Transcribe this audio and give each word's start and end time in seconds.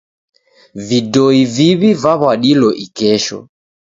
Vidoi 0.87 1.41
viw'i 1.55 1.91
vaw'adilo 2.03 2.69
ikesho. 2.85 3.39